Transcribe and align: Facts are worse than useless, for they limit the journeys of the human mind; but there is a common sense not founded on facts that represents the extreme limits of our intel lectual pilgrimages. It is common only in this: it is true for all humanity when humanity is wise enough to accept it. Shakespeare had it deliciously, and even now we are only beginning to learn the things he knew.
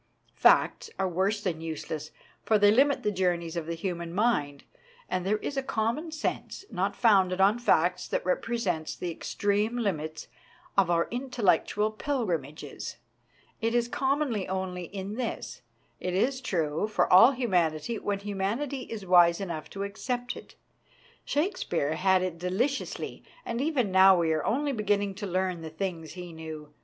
Facts 0.33 0.89
are 0.97 1.07
worse 1.07 1.41
than 1.43 1.61
useless, 1.61 2.09
for 2.43 2.57
they 2.57 2.71
limit 2.71 3.03
the 3.03 3.11
journeys 3.11 3.55
of 3.55 3.67
the 3.67 3.75
human 3.75 4.11
mind; 4.15 4.63
but 5.11 5.23
there 5.23 5.37
is 5.37 5.57
a 5.57 5.61
common 5.61 6.09
sense 6.11 6.65
not 6.71 6.95
founded 6.95 7.39
on 7.39 7.59
facts 7.59 8.07
that 8.07 8.25
represents 8.25 8.95
the 8.95 9.11
extreme 9.11 9.77
limits 9.77 10.27
of 10.75 10.89
our 10.89 11.05
intel 11.11 11.43
lectual 11.45 11.95
pilgrimages. 11.95 12.95
It 13.61 13.75
is 13.75 13.87
common 13.87 14.33
only 14.49 14.85
in 14.85 15.17
this: 15.17 15.61
it 15.99 16.15
is 16.15 16.41
true 16.41 16.87
for 16.87 17.05
all 17.13 17.33
humanity 17.33 17.99
when 17.99 18.17
humanity 18.21 18.85
is 18.91 19.05
wise 19.05 19.39
enough 19.39 19.69
to 19.69 19.83
accept 19.83 20.35
it. 20.35 20.55
Shakespeare 21.25 21.93
had 21.93 22.23
it 22.23 22.39
deliciously, 22.39 23.23
and 23.45 23.61
even 23.61 23.91
now 23.91 24.17
we 24.17 24.33
are 24.33 24.43
only 24.45 24.71
beginning 24.71 25.13
to 25.13 25.27
learn 25.27 25.61
the 25.61 25.69
things 25.69 26.13
he 26.13 26.33
knew. 26.33 26.73